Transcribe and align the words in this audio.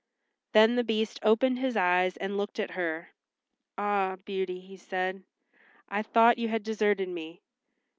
Then 0.53 0.77
the 0.77 0.83
Beast 0.83 1.19
opened 1.21 1.59
his 1.59 1.77
eyes 1.77 2.17
and 2.17 2.35
looked 2.35 2.59
at 2.59 2.71
her. 2.71 3.11
"Ah, 3.77 4.15
Beauty," 4.25 4.59
he 4.59 4.75
said, 4.75 5.21
"I 5.89 6.01
thought 6.01 6.39
you 6.39 6.47
had 6.49 6.63
deserted 6.63 7.07
me. 7.09 7.43